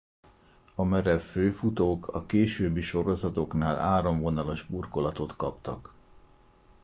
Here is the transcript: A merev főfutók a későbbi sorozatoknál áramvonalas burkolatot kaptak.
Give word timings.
A 0.75 0.83
merev 0.83 1.19
főfutók 1.19 2.07
a 2.07 2.25
későbbi 2.25 2.81
sorozatoknál 2.81 3.77
áramvonalas 3.77 4.63
burkolatot 4.63 5.35
kaptak. 5.35 5.93